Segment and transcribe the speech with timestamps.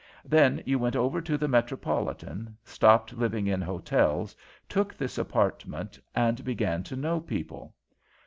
[0.25, 4.35] Then you went over to the Metropolitan, stopped living in hotels,
[4.67, 7.75] took this apartment, and began to know people.